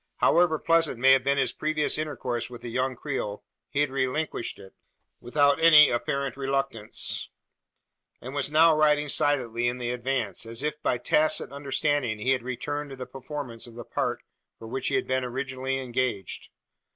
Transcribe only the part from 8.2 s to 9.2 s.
was now riding